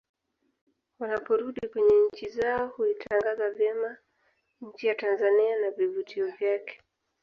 Wanaporudi 0.99 1.67
kwenye 1.67 1.95
nchi 2.07 2.29
zao 2.29 2.67
huitangaza 2.67 3.49
vyema 3.51 3.97
nchi 4.61 4.87
ya 4.87 4.95
Tanzania 4.95 5.59
na 5.59 5.71
vivutio 5.71 6.27
vyake 6.31 6.81